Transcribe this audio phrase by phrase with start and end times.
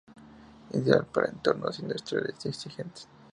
[0.73, 3.07] Ideal para entornos industriales exigentes.